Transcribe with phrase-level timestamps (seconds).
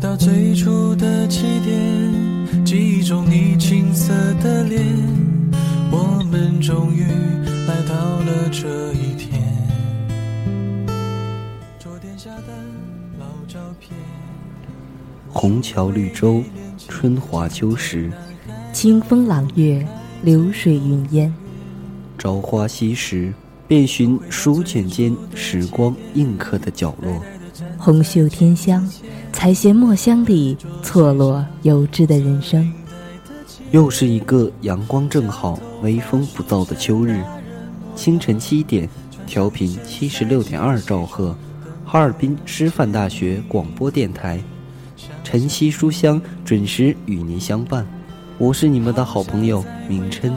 [0.00, 4.82] 到最初的起点，记忆中你青涩的脸，
[5.90, 7.04] 我们终于
[7.68, 9.38] 来到了这一天。
[15.28, 16.42] 红桥绿洲，
[16.88, 18.10] 春华秋实；
[18.72, 19.86] 清风朗月，
[20.22, 21.32] 流水云烟。
[22.16, 23.34] 朝花夕拾，
[23.68, 27.22] 遍寻书卷间时光印刻的角落。
[27.76, 28.86] 红袖添香，
[29.40, 32.70] 采撷墨香里错落有致的人生。
[33.70, 37.18] 又是一个阳光正好、微风不燥的秋日，
[37.96, 38.86] 清晨七点，
[39.26, 41.34] 调频七十六点二兆赫，
[41.86, 44.38] 哈尔滨师范大学广播电台。
[45.24, 47.86] 晨曦书香准时与您相伴，
[48.36, 50.30] 我是你们的好朋友明琛，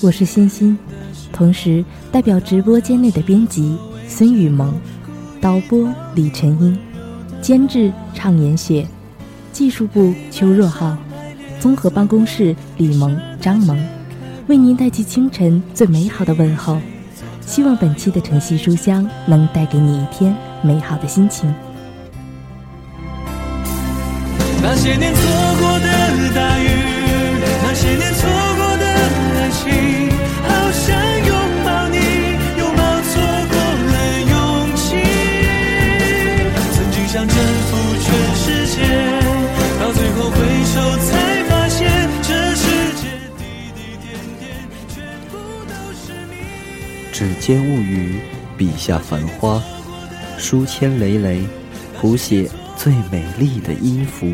[0.00, 0.78] 我是欣欣，
[1.30, 3.76] 同时代表直播间内的编辑
[4.08, 4.74] 孙雨萌，
[5.42, 6.78] 导播李晨英，
[7.40, 8.86] 监制畅言雪，
[9.52, 10.96] 技术部邱若浩，
[11.58, 13.78] 综合办公室李萌、张萌，
[14.46, 16.78] 为您带去清晨最美好的问候，
[17.40, 21.52] 希望本期的晨曦书香能带给你一天美好的心情。
[24.62, 25.22] 那些年错
[25.60, 26.89] 过的大雨，
[37.20, 38.80] 想征服全世界，
[39.78, 42.64] 到最后回首才发现，这世
[42.94, 43.44] 界滴
[43.74, 44.50] 滴点点
[44.88, 45.36] 全部
[45.68, 47.12] 都是你。
[47.12, 48.20] 指尖物语，
[48.56, 49.62] 笔下繁花，
[50.38, 51.42] 书签累累，
[52.00, 54.32] 谱写最美丽的音符。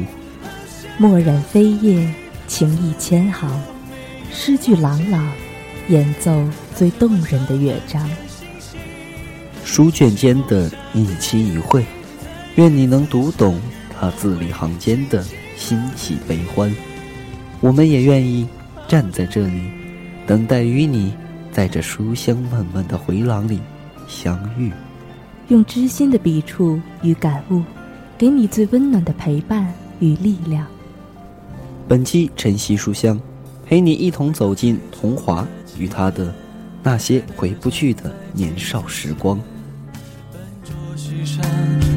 [0.96, 2.14] 墨染飞叶，
[2.46, 3.50] 情意千行；
[4.30, 5.28] 诗句朗朗，
[5.88, 6.32] 演奏
[6.76, 8.08] 最动人的乐章。
[9.64, 11.84] 书卷间的一期一会，
[12.56, 15.22] 愿你能读懂他字里行间的
[15.56, 16.74] 欣喜悲欢。
[17.60, 18.46] 我们也愿意
[18.88, 19.70] 站在这里，
[20.26, 21.14] 等待与你
[21.52, 23.60] 在这书香漫漫的回廊里
[24.08, 24.72] 相遇。
[25.48, 27.62] 用知心的笔触与感悟，
[28.16, 30.66] 给你最温暖的陪伴与力量。
[31.86, 33.20] 本期晨曦书香，
[33.66, 35.46] 陪你一同走进童华
[35.78, 36.34] 与他的
[36.82, 39.38] 那些回不去的年少时光。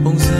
[0.02, 0.32] 红色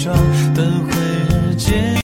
[0.00, 0.16] 西装，
[0.54, 2.00] 等会儿见。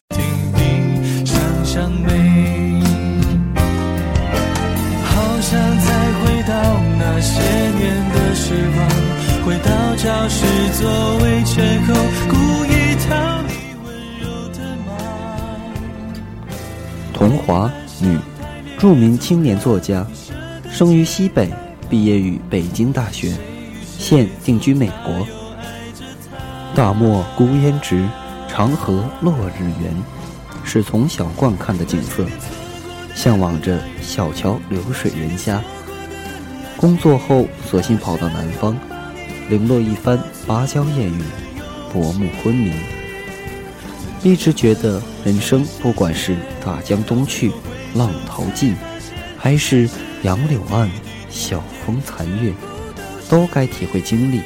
[9.96, 10.44] 教室
[10.78, 11.94] 座位前后，
[12.28, 13.50] 故意讨你
[13.84, 13.88] 温
[14.20, 14.88] 柔的骂。
[17.12, 17.68] 童华，
[18.00, 18.16] 女，
[18.78, 20.06] 著名青年作家，
[20.70, 21.50] 生于西北，
[21.90, 23.32] 毕业于北京大学，
[23.98, 25.26] 现定居美国。
[26.76, 28.06] 大漠孤烟直，
[28.46, 29.96] 长河落日圆，
[30.62, 32.26] 是从小惯看的景色。
[33.14, 35.62] 向往着小桥流水人家。
[36.76, 38.76] 工作后，索性跑到南方，
[39.48, 41.22] 零落一番芭蕉艳雨，
[41.94, 42.74] 薄暮昏明。
[44.22, 47.50] 一直觉得人生不管是大江东去，
[47.94, 48.76] 浪淘尽，
[49.38, 49.88] 还是
[50.24, 50.90] 杨柳岸，
[51.30, 52.52] 晓风残月，
[53.30, 54.42] 都该体会经历。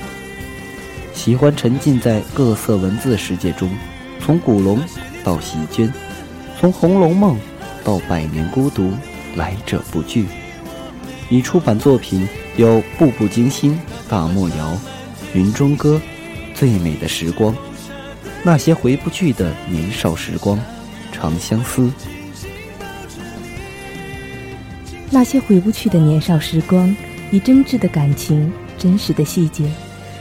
[1.23, 3.71] 喜欢沉浸在各色文字世界中，
[4.21, 4.81] 从古龙
[5.23, 5.93] 到席绢，
[6.59, 7.37] 从《红楼梦》
[7.85, 8.85] 到《百年孤独》，
[9.37, 10.25] 来者不拒。
[11.29, 12.27] 已出版作品
[12.57, 13.73] 有《步步惊心》
[14.09, 14.73] 《大漠谣》
[15.35, 16.01] 《云中歌》
[16.59, 17.53] 《最美的时光》。
[18.43, 20.59] 那些回不去的年少时光，
[21.13, 21.93] 长相思。
[25.11, 26.97] 那些回不去的年少时光，
[27.31, 29.71] 以真挚的感情、真实的细节，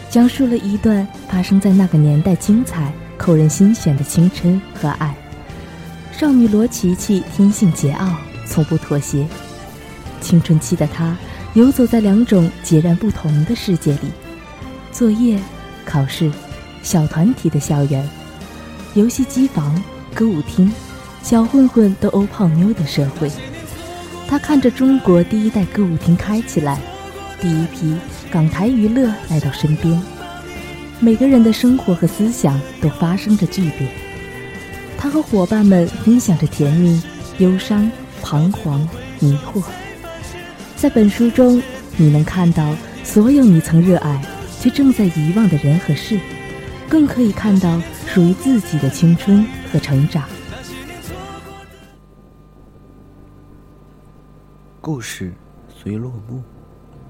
[0.10, 5.16] 讲述了一段发生在那个年代精彩、扣人心弦的青春和爱。
[6.12, 8.12] 少女罗琦琦天性桀骜，
[8.46, 9.28] 从不妥协。
[10.20, 11.16] 青春期的她，
[11.54, 14.12] 游走在两种截然不同的世界里：
[14.92, 15.40] 作业、
[15.86, 16.32] 考试。
[16.82, 18.10] 小团体的校园，
[18.94, 19.84] 游戏机房、
[20.14, 20.72] 歌舞厅，
[21.22, 23.30] 小混混都欧泡妞的社会。
[24.30, 26.80] 她看着中国第一代歌舞厅开起来，
[27.42, 27.98] 第一批
[28.32, 30.00] 港台娱乐来到身边，
[31.00, 33.90] 每个人的生活和思想都发生着巨变。
[34.98, 37.02] 他和伙伴们分享着甜蜜、
[37.40, 37.92] 忧伤、
[38.22, 38.88] 彷徨、
[39.20, 39.64] 迷惑。
[40.76, 41.62] 在本书中，
[41.98, 44.22] 你能看到所有你曾热爱
[44.60, 46.20] 却正在遗忘的人和事。
[46.88, 50.24] 更可以看到属于自己的青春和成长。
[54.82, 55.32] 故事
[55.68, 56.42] 虽落幕，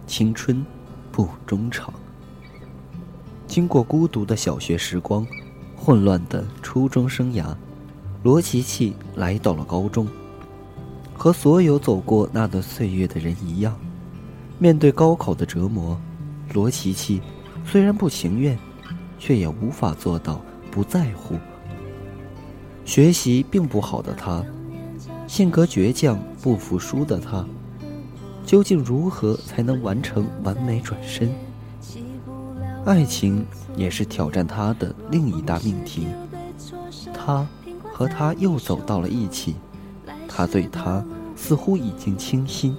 [0.05, 0.65] 青春
[1.19, 1.93] 不忠诚。
[3.45, 5.27] 经过孤独的小学时光，
[5.75, 7.53] 混乱的初中生涯，
[8.23, 10.07] 罗琪琪来到了高中。
[11.13, 13.77] 和所有走过那段岁月的人一样，
[14.59, 15.99] 面对高考的折磨，
[16.53, 17.21] 罗琪琪
[17.65, 18.57] 虽然不情愿。
[19.21, 21.35] 却也无法做到不在乎。
[22.85, 24.41] 学习并不好的他，
[25.27, 27.45] 性格倔强、不服输的他，
[28.49, 31.29] 究竟如何才能完成完美转身？
[32.83, 36.07] 爱情也是挑战他的另一大命题。
[37.13, 37.47] 他
[37.93, 39.55] 和他又走到了一起，
[40.27, 41.05] 他对他
[41.35, 42.75] 似乎已经倾心，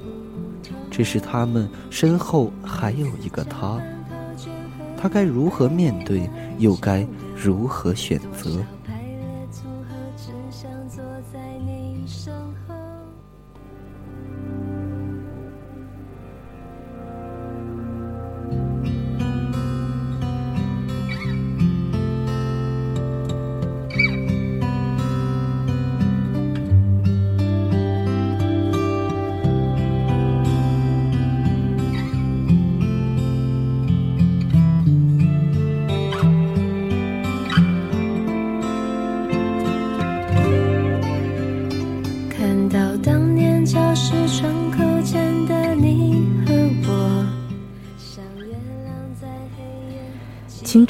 [0.90, 3.81] 只是他们身后还有一个他。
[4.96, 6.28] 他该如何面对，
[6.58, 7.06] 又该
[7.37, 8.58] 如何选择？
[8.84, 11.00] 拍了组合，只想坐
[11.32, 12.34] 在你身
[12.66, 12.75] 后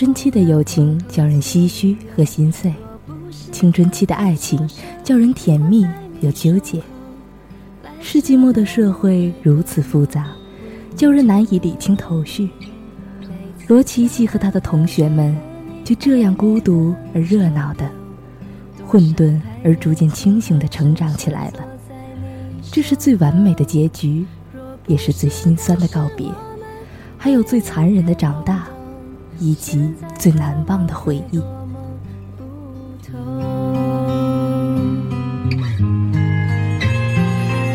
[0.00, 2.72] 青春期的友情叫人唏嘘和心碎，
[3.52, 4.66] 青春期的爱情
[5.04, 5.86] 叫人甜蜜
[6.22, 6.80] 又纠结。
[8.00, 10.28] 世纪末的社会如此复杂，
[10.96, 12.48] 叫人难以理清头绪。
[13.68, 15.36] 罗琪琪和他的同学们
[15.84, 17.86] 就这样孤独而热闹的，
[18.86, 21.58] 混沌而逐渐清醒的成长起来了。
[22.72, 24.24] 这是最完美的结局，
[24.86, 26.26] 也是最心酸的告别，
[27.18, 28.66] 还有最残忍的长大。
[29.40, 31.38] 以及最难忘的回忆。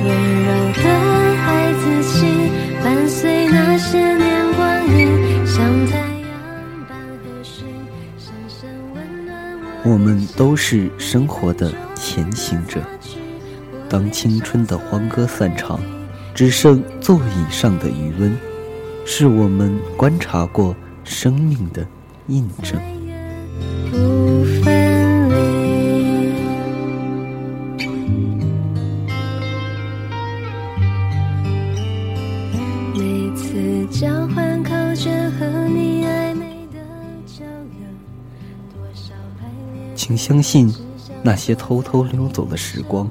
[0.03, 0.11] 温
[0.45, 2.51] 柔的孩子气，
[2.83, 6.29] 伴随那些年光阴，像太阳
[6.87, 7.65] 般和煦，
[8.19, 9.35] 深深温暖
[9.83, 9.91] 我。
[9.91, 12.79] 我们都是生活的前行者。
[13.89, 15.79] 当青春的欢歌散场，
[16.35, 18.37] 只剩座椅上的余温，
[19.05, 20.75] 是我们观察过。
[21.05, 21.87] 生命的
[22.27, 22.77] 印证。
[39.95, 40.71] 请相信，
[41.23, 43.09] 那些偷偷溜走的时光，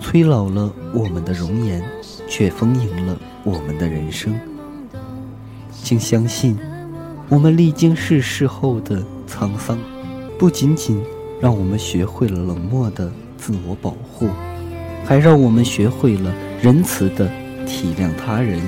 [0.00, 1.84] 催老了我们的容颜，
[2.28, 4.34] 却丰盈了我们的人生。
[5.70, 6.58] 请相信。
[7.28, 9.78] 我们历经世事后的沧桑，
[10.38, 11.02] 不仅仅
[11.40, 14.28] 让我们学会了冷漠的自我保护，
[15.04, 17.26] 还让我们学会了仁慈的
[17.66, 18.60] 体谅他人。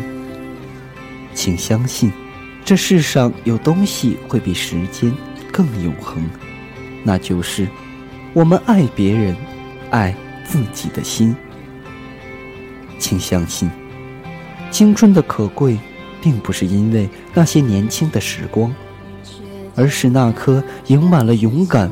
[1.35, 2.11] 请相信，
[2.65, 5.13] 这世上有东西会比时间
[5.53, 6.25] 更永恒，
[7.05, 7.69] 那就是
[8.33, 9.37] 我们爱别人、
[9.91, 11.37] 爱自己的心。
[12.99, 13.71] 请相信，
[14.71, 15.79] 青春的可贵，
[16.21, 18.75] 并不是因为那些年轻的时光，
[19.75, 21.91] 而是那颗盈满了勇敢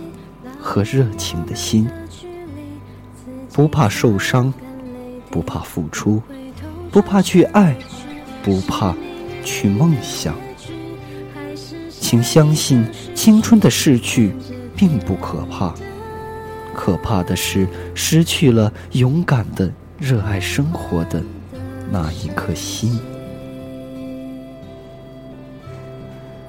[0.60, 1.88] 和热情的心。
[3.52, 4.52] 不怕受伤，
[5.30, 6.22] 不怕付出，
[6.90, 7.76] 不怕去爱，
[8.42, 8.94] 不怕
[9.44, 10.34] 去梦想。
[11.88, 14.32] 请相信，青春的逝去
[14.76, 15.72] 并不可怕，
[16.74, 19.72] 可怕的是失去了勇敢的。
[19.96, 21.22] 热爱生活的
[21.88, 22.98] 那一颗心，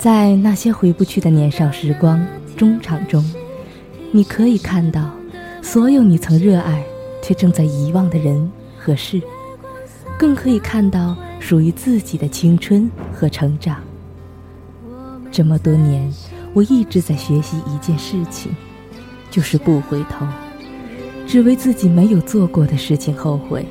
[0.06, 2.24] 在那些回不去的年少时光
[2.56, 3.26] 中场中，
[4.12, 5.10] 你可以看到
[5.64, 6.86] 所有你曾热爱
[7.24, 9.20] 却正在遗忘的人和事，
[10.16, 13.78] 更可以看到属于自己的青春和成长。
[15.32, 16.08] 这么多年，
[16.54, 18.56] 我一直在学习一件事情，
[19.32, 20.24] 就是不回头。
[21.26, 23.66] 只为自己没有做过的事情后悔，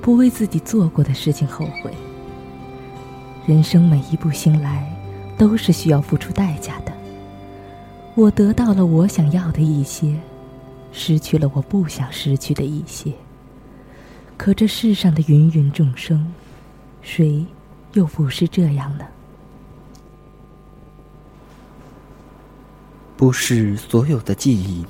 [0.00, 1.90] 不为自己做过的事情后悔。
[3.44, 4.88] 人生每一步行来，
[5.38, 6.92] 都是需要付出代价的。
[8.14, 10.18] 我得到了我想要的一些，
[10.92, 13.12] 失去了我不想失去的一些。
[14.36, 16.34] 可这世上的芸芸众生，
[17.00, 17.46] 谁
[17.92, 19.06] 又不是这样呢？
[23.16, 24.84] 不是所有的记忆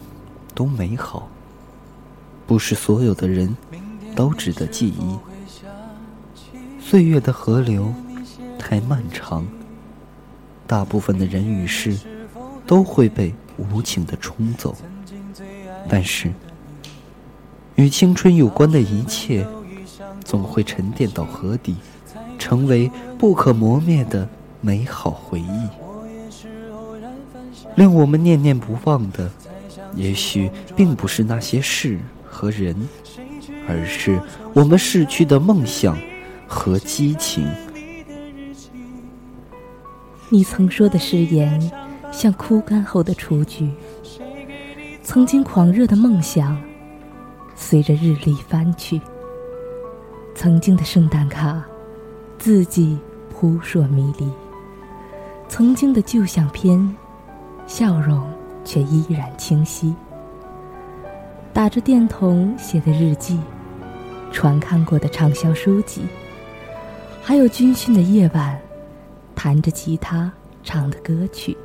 [0.55, 1.29] 都美好。
[2.47, 3.55] 不是所有的人
[4.17, 5.19] 都值得记忆。
[6.81, 7.93] 岁月的河流
[8.59, 9.47] 太漫长，
[10.69, 11.99] 大部分的人与事
[12.65, 14.77] 都会被无情的冲走。
[15.89, 16.31] 但是，
[17.75, 19.45] 与青春有关的一切，
[20.25, 21.75] 总会沉淀到河底，
[22.39, 24.29] 成为不可磨灭的
[24.61, 25.69] 美好回忆。
[27.75, 29.29] 令我们念念不忘的，
[29.97, 31.99] 也许并不是那些事。
[32.31, 32.89] 和人，
[33.67, 34.21] 而是
[34.53, 35.99] 我们逝去的梦想
[36.47, 37.49] 和激情。
[40.31, 41.59] 你曾说的誓言，
[42.13, 43.67] 像枯干后的雏菊；
[45.03, 46.61] 曾经狂热的梦想，
[47.55, 49.01] 随着日历翻去。
[50.35, 51.65] 曾经的圣诞卡，
[52.39, 52.99] 字迹
[53.31, 54.27] 扑朔迷离；
[55.49, 56.95] 曾经的旧相片，
[57.67, 58.31] 笑容
[58.67, 59.95] 却依然清晰。
[61.55, 63.41] 打着电筒写的日记，
[64.31, 66.03] 传看过的畅销书籍，
[67.23, 68.61] 还有军训的夜晚，
[69.39, 70.33] 弹着吉他
[70.65, 71.57] 唱的歌曲。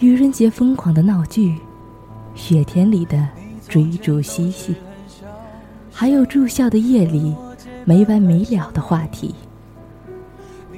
[0.00, 1.56] 愚人节疯狂的闹剧，
[2.34, 3.28] 雪天里的
[3.68, 4.74] 追逐嬉戏，
[5.92, 7.36] 还有住校的夜里
[7.84, 9.32] 没完没了的话题。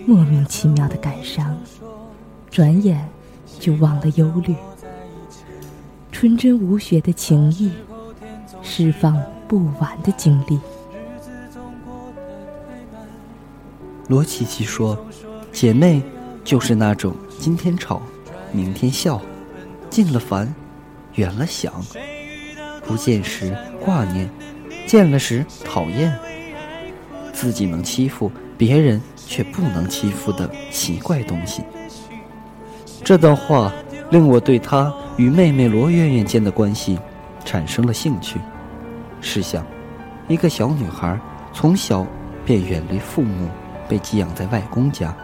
[0.05, 1.57] 莫名其妙的感伤，
[2.51, 3.09] 转眼
[3.59, 4.55] 就忘了忧虑。
[6.13, 7.73] 纯真无邪的情谊，
[8.61, 10.61] 释放不完的精力。
[14.09, 14.97] 罗琪琪说
[15.57, 16.03] ：“姐妹
[16.45, 18.03] 就是那种今天吵，
[18.53, 19.19] 明天笑，
[19.89, 20.55] 近了烦，
[21.15, 21.73] 远了想，
[22.87, 24.29] 不见时挂念，
[24.87, 26.15] 见了时讨厌，
[27.33, 31.63] 自己能欺负别人却不能欺负的奇怪东西。”
[33.03, 33.73] 这段话
[34.11, 34.93] 令我对他。
[35.17, 36.99] 与妹妹罗媛媛间的关系
[37.43, 38.39] 产生了兴趣。
[39.23, 39.65] 试想，
[40.29, 41.19] 一个小女孩
[41.55, 42.07] 从小
[42.45, 43.49] 便远离父母，
[43.89, 45.17] 被寄养在外公家。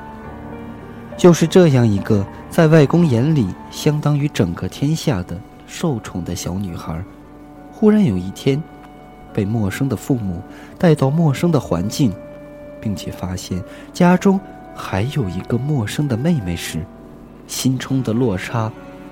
[1.23, 7.01] 就是这样一个在外公眼里相当于整个天下的受宠的小女孩，
[7.71, 8.61] 忽然有一天，
[9.33, 10.43] 被陌生的父母
[10.77, 12.13] 带到陌生的环境，
[12.81, 13.63] 并且发现
[13.93, 14.41] 家中
[14.75, 16.85] 还有一个陌生的妹妹时，
[17.47, 18.69] 心中的落差。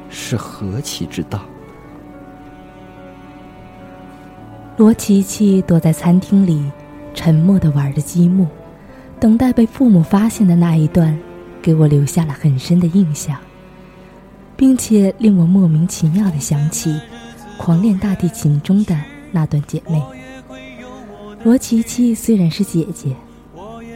[0.09, 1.41] 是何其之大！
[4.77, 6.69] 罗琪琪躲在餐厅里，
[7.15, 8.49] 沉默的玩着积木，
[9.21, 11.17] 等待被父母发现的那一段，
[11.63, 13.37] 给我留下了很深的印象，
[14.57, 16.91] 并且令我莫名其妙的想起
[17.57, 18.99] 《狂恋大提琴》中的
[19.33, 20.03] 那段姐妹。
[21.45, 23.15] 罗琪琪虽然是姐姐，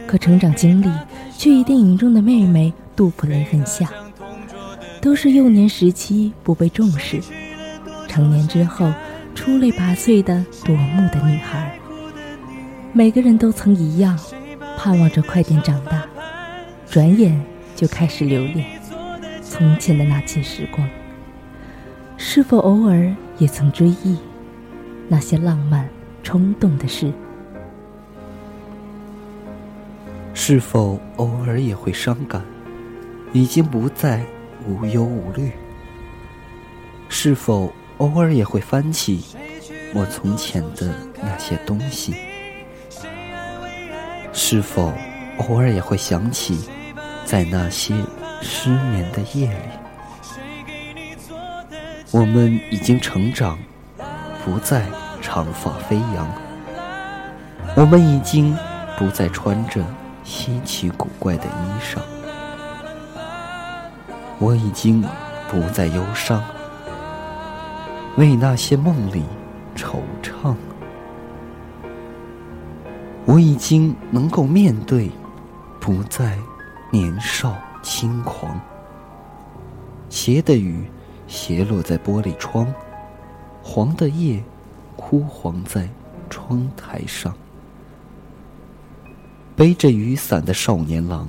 [0.07, 0.89] 可成长经历
[1.37, 3.87] 却与电影中的妹妹杜普雷很像。
[5.01, 7.21] 都是幼年时期不被重视，
[8.07, 8.91] 成年之后
[9.35, 11.77] 出类拔萃的夺目的女孩。
[12.91, 14.17] 每个人都曾一样，
[14.77, 16.03] 盼望着快点长大，
[16.89, 17.39] 转眼
[17.75, 18.65] 就开始留恋
[19.41, 20.87] 从前的那些时光。
[22.17, 24.17] 是否偶尔也曾追忆
[25.09, 25.87] 那些浪漫
[26.23, 27.11] 冲动的事。
[30.33, 32.41] 是否偶尔也会伤感？
[33.33, 34.23] 已经不再
[34.67, 35.51] 无忧无虑。
[37.09, 39.25] 是否偶尔也会翻起
[39.93, 42.15] 我从前的那些东西？
[44.31, 44.93] 是否
[45.37, 46.69] 偶尔也会想起，
[47.25, 47.95] 在那些
[48.39, 49.55] 失眠的夜里，
[52.11, 53.57] 我们已经成长，
[54.45, 54.85] 不再
[55.21, 56.31] 长发飞扬。
[57.75, 58.55] 我们已经
[58.97, 59.83] 不再穿着
[60.23, 61.99] 稀奇古怪的衣裳。
[64.37, 65.03] 我已经
[65.49, 66.43] 不再忧伤，
[68.17, 69.23] 为那些梦里
[69.75, 70.55] 惆怅。
[73.25, 75.09] 我已经能够面对，
[75.79, 76.37] 不再
[76.95, 78.57] 年少轻狂。
[80.07, 80.89] 斜的雨
[81.27, 82.73] 斜落在玻璃窗，
[83.61, 84.41] 黄的叶
[84.95, 85.89] 枯黄在
[86.29, 87.35] 窗台上。
[89.57, 91.27] 背着雨伞的少年郎，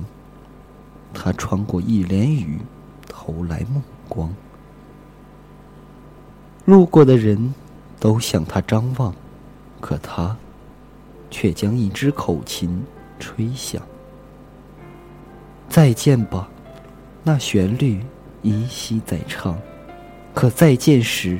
[1.13, 2.61] 他穿过一帘雨。
[3.09, 4.33] 投来目光，
[6.63, 7.53] 路过的人
[7.99, 9.13] 都向他张望，
[9.81, 10.37] 可他
[11.29, 12.85] 却将一支口琴
[13.19, 13.81] 吹响。
[15.77, 16.49] 再见吧，
[17.23, 18.03] 那旋律
[18.41, 19.55] 依稀在唱，
[20.33, 21.39] 可再见时，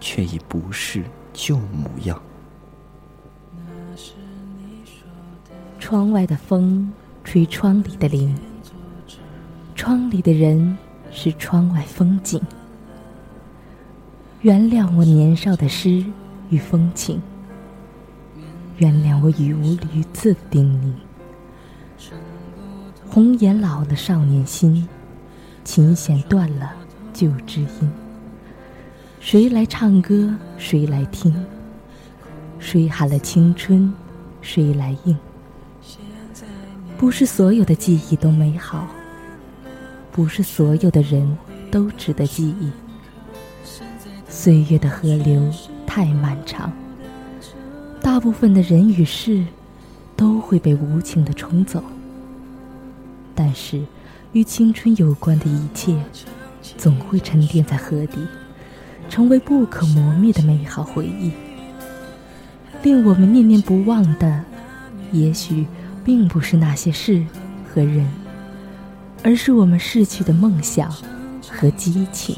[0.00, 2.20] 却已不是旧模样。
[5.78, 6.92] 窗外的风
[7.22, 8.36] 吹窗里的铃，
[9.76, 10.76] 窗里的人。
[11.12, 12.40] 是窗外风景。
[14.40, 16.04] 原谅我年少的诗
[16.50, 17.22] 与风情，
[18.78, 20.96] 原谅我语无伦次的叮
[21.96, 22.12] 咛。
[23.14, 24.88] 红颜老了少年心，
[25.62, 26.72] 琴弦断了
[27.12, 27.92] 旧知音。
[29.20, 30.34] 谁来唱歌？
[30.58, 31.32] 谁来听？
[32.58, 33.94] 谁喊了青春？
[34.42, 35.16] 谁来应？
[36.98, 38.88] 不是所有的记忆都美好。
[40.10, 41.38] 不是所有的人
[41.70, 42.68] 都值得记忆。
[44.28, 45.40] 岁月的河流
[45.86, 46.72] 太漫长，
[48.02, 49.46] 大部分的人与事
[50.16, 51.80] 都会被无情的冲走。
[53.34, 53.82] 但是，
[54.32, 55.96] 与青春有关的一切，
[56.76, 58.18] 总会沉淀在河底，
[59.08, 61.32] 成为不可磨灭的美好回忆。
[62.82, 64.44] 令我们念念不忘的，
[65.12, 65.66] 也许
[66.04, 67.24] 并不是那些事
[67.72, 68.06] 和人。
[69.22, 70.92] 而是我们逝去的梦想
[71.50, 72.36] 和激情。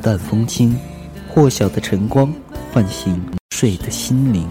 [0.00, 0.76] 淡风轻，
[1.28, 2.32] 或小的晨光
[2.72, 4.48] 唤醒睡的心灵。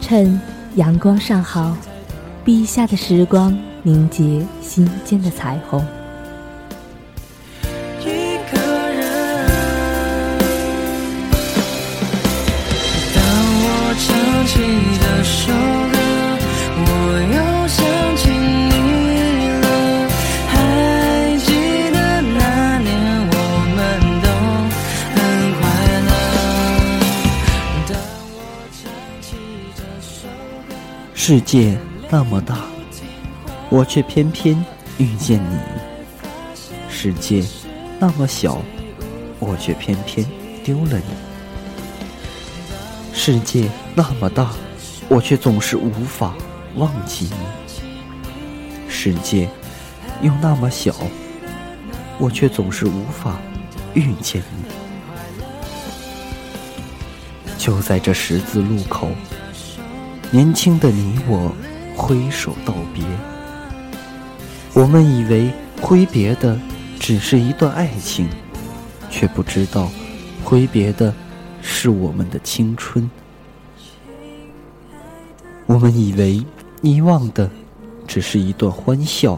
[0.00, 0.40] 趁
[0.76, 1.76] 阳光尚好，
[2.44, 5.84] 笔下的时光凝结心间的彩虹。
[8.04, 8.38] 一
[31.22, 31.76] 世界
[32.08, 32.60] 那么大，
[33.68, 34.56] 我却偏偏
[34.96, 35.58] 遇见你；
[36.88, 37.44] 世界
[37.98, 38.62] 那么小，
[39.38, 40.26] 我却偏偏
[40.64, 41.14] 丢了你；
[43.12, 44.52] 世界那么大，
[45.10, 46.34] 我却总是无法
[46.76, 47.36] 忘记你；
[48.88, 49.46] 世界
[50.22, 50.94] 又那么小，
[52.18, 53.36] 我却总是无法
[53.92, 54.64] 遇见你。
[57.58, 59.10] 就在这十字路口。
[60.32, 61.52] 年轻的你我
[61.96, 63.04] 挥手道别，
[64.74, 65.50] 我们以为
[65.82, 66.56] 挥别的
[67.00, 68.28] 只是一段爱情，
[69.10, 69.90] 却不知道
[70.44, 71.12] 挥别的
[71.60, 73.10] 是我们的青春。
[75.66, 76.40] 我们以为
[76.80, 77.50] 遗忘的
[78.06, 79.36] 只是一段欢笑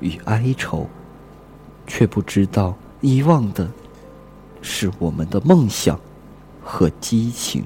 [0.00, 0.88] 与哀愁，
[1.86, 3.70] 却不知道遗忘的
[4.60, 5.96] 是我们的梦想
[6.60, 7.62] 和激情。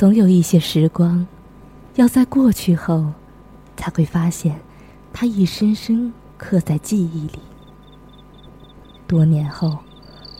[0.00, 1.26] 总有一些时光，
[1.96, 3.12] 要在过去后，
[3.76, 4.58] 才会发现，
[5.12, 7.38] 它已深深刻在记忆里。
[9.06, 9.76] 多年后，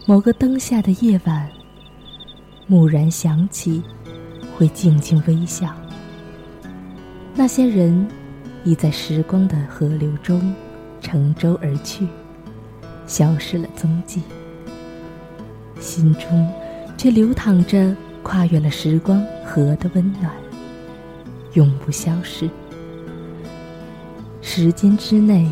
[0.06, 1.46] 某个灯下的夜晚，
[2.68, 3.82] 蓦然想起，
[4.56, 5.76] 会静静微笑。
[7.34, 8.08] 那些人，
[8.64, 10.54] 已在时光的河流中
[11.02, 12.08] 乘舟而去，
[13.06, 14.22] 消失了踪迹。
[15.78, 16.50] 心中，
[16.96, 20.32] 却流淌着跨越了时光河的温暖，
[21.54, 22.48] 永不消逝。
[24.40, 25.48] 时间之内，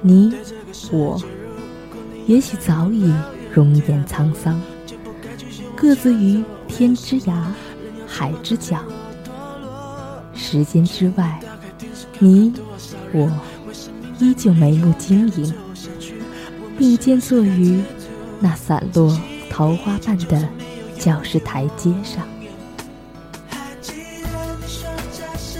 [0.00, 0.34] 你
[0.90, 1.20] 我，
[2.26, 3.12] 也许早已
[3.52, 4.60] 容颜沧桑，
[5.76, 7.44] 各自于天之涯，
[8.06, 8.78] 海之角。
[10.34, 11.40] 时间之外，
[12.18, 12.52] 你
[13.12, 13.30] 我，
[14.18, 15.54] 依旧眉目晶莹，
[16.78, 17.82] 并肩坐于
[18.40, 19.16] 那散落。
[19.50, 20.48] 桃花瓣的
[20.98, 22.26] 教室台阶上，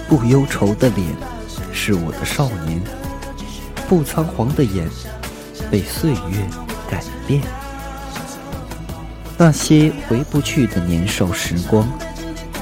[0.08, 1.06] 不忧愁的脸
[1.72, 2.80] 是我的少年，
[3.88, 4.88] 不仓皇的眼
[5.70, 6.48] 被岁月
[6.90, 7.42] 改变。
[9.36, 11.86] 那些回不去的年少时光，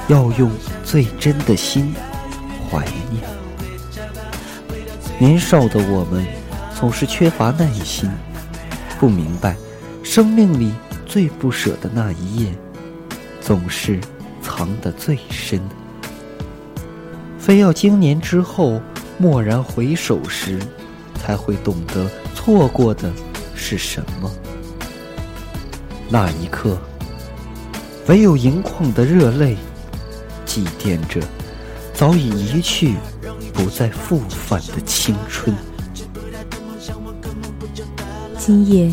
[0.07, 0.51] 要用
[0.83, 1.95] 最真的心
[2.69, 3.23] 怀念。
[5.19, 6.25] 年少的我们
[6.77, 8.11] 总是缺乏耐心，
[8.99, 9.55] 不明白
[10.03, 10.73] 生命里。
[11.13, 12.51] 最不舍的那一页，
[13.39, 14.01] 总是
[14.41, 15.61] 藏得最深。
[17.37, 18.81] 非要经年之后，
[19.19, 20.57] 蓦然回首时，
[21.21, 23.13] 才会懂得错过的
[23.53, 24.31] 是什么。
[26.09, 26.79] 那一刻，
[28.07, 29.55] 唯有盈眶的热泪，
[30.47, 31.21] 祭奠着
[31.93, 32.95] 早已一去、
[33.53, 35.55] 不再复返的青春。
[38.35, 38.91] 今夜。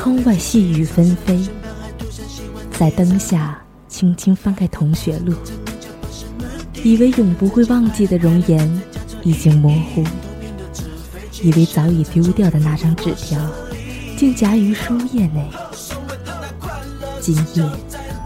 [0.00, 1.38] 窗外细雨纷飞，
[2.78, 5.34] 在灯下轻轻翻开同学录，
[6.82, 8.80] 以为永不会忘记的容颜
[9.22, 10.02] 已经模糊，
[11.42, 13.38] 以为早已丢掉的那张纸条，
[14.16, 15.50] 竟夹于书页内。
[17.20, 17.62] 今夜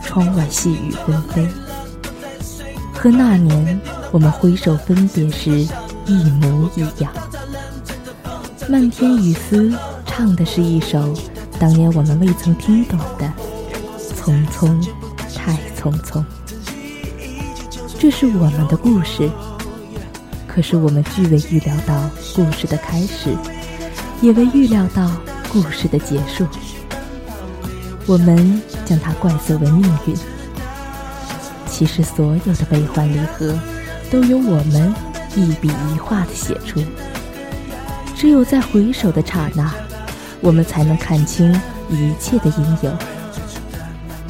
[0.05, 1.45] 窗外细雨纷飞，
[2.93, 3.81] 和那年
[4.13, 5.51] 我们挥手分别时
[6.07, 7.13] 一模一样。
[8.69, 11.13] 漫天雨丝唱的是一首。
[11.59, 13.33] 当年我们未曾听懂的，
[14.17, 14.87] 匆匆，
[15.35, 16.23] 太匆匆。
[17.99, 19.31] 这是我们的故事，
[20.47, 23.35] 可是我们俱未预料到故事的开始，
[24.21, 25.11] 也未预料到
[25.51, 26.47] 故事的结束。
[28.07, 30.14] 我们将它怪罪为命运。
[31.67, 33.59] 其实所有的悲欢离合，
[34.11, 34.95] 都由我们
[35.35, 36.83] 一笔一画的写出。
[38.14, 39.73] 只有在回首的刹那。
[40.45, 41.51] 我们才能看清
[41.89, 42.93] 一切的因由，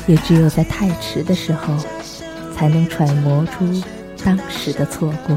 [0.07, 1.74] 也只有在太迟的时候，
[2.57, 3.83] 才能揣摩出
[4.24, 5.37] 当时的错过。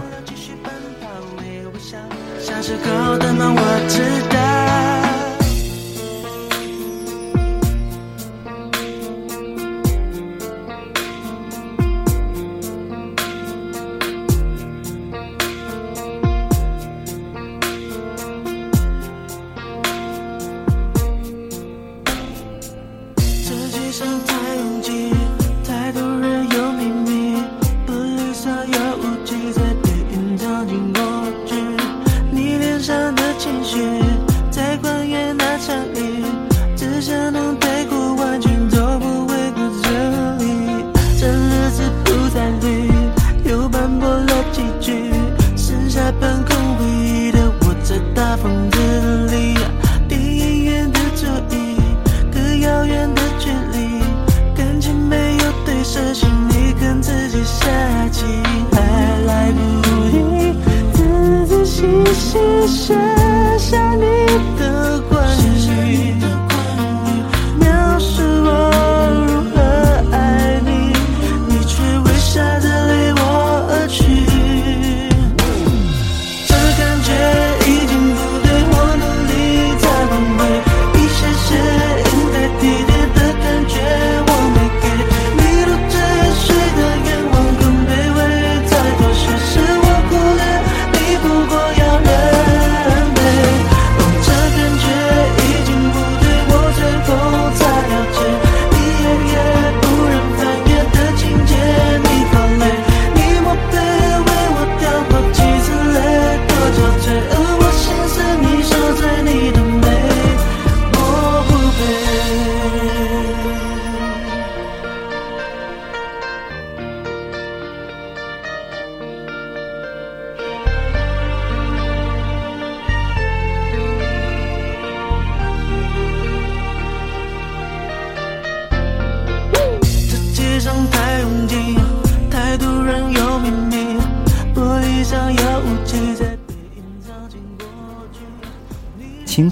[62.87, 63.16] share.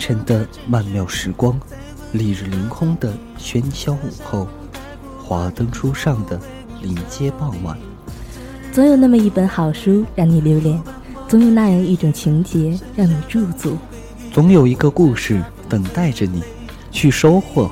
[0.06, 1.60] 晨的曼妙时光，
[2.12, 4.48] 丽日凌空的喧嚣午后，
[5.18, 6.40] 华灯初上的
[6.80, 7.76] 临街傍晚。
[8.72, 10.80] 总有那么一本好书让你留恋，
[11.28, 13.76] 总有那样一种情节让你驻足，
[14.32, 16.44] 总有一个故事等待着你，
[16.92, 17.72] 去收获，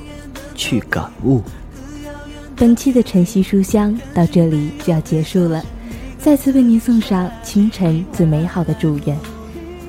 [0.56, 1.39] 去感悟。
[2.56, 5.63] 本期的晨曦书香到这里就要结束了，
[6.17, 9.15] 再次为您送上清晨最美好的祝愿，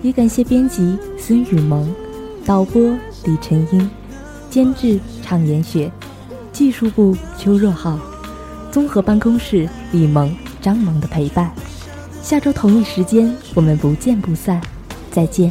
[0.03, 1.91] 也感谢编辑孙雨萌。
[2.47, 3.91] 导播李晨英，
[4.51, 5.91] 监制畅言雪，
[6.53, 7.99] 技术部邱若浩，
[8.71, 11.51] 综合办公室李萌、张萌的陪伴。
[12.23, 14.61] 下周同一时间，我们不见不散，
[15.11, 15.51] 再见。